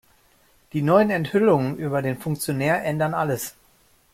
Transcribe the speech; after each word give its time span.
Die 0.73 0.81
neuen 0.81 1.11
Enthüllungen 1.11 1.77
über 1.77 2.01
den 2.01 2.17
Funktionär 2.17 2.83
ändern 2.83 3.13
alles. 3.13 3.53